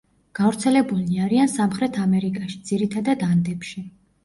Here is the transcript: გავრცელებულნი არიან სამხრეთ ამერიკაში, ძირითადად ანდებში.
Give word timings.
გავრცელებულნი 0.37 1.19
არიან 1.25 1.51
სამხრეთ 1.57 2.01
ამერიკაში, 2.07 2.59
ძირითადად 2.73 3.29
ანდებში. 3.31 3.87